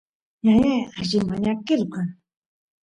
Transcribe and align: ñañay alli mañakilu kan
ñañay 0.45 0.81
alli 0.99 1.17
mañakilu 1.29 1.85
kan 1.93 2.07